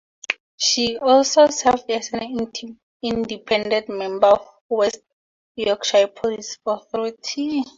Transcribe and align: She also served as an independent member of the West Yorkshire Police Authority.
She 0.57 0.97
also 0.97 1.45
served 1.51 1.87
as 1.91 2.11
an 2.11 2.39
independent 3.03 3.87
member 3.87 4.25
of 4.29 4.47
the 4.67 4.73
West 4.75 5.01
Yorkshire 5.55 6.07
Police 6.07 6.57
Authority. 6.65 7.61